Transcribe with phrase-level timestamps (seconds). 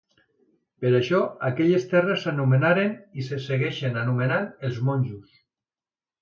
[0.85, 1.17] Per això
[1.49, 5.37] aquelles terres s'anomenaren, i se segueixen anomenant, Es Monjos.